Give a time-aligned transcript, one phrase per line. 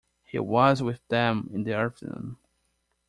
[0.23, 2.37] He was with them in the afternoon.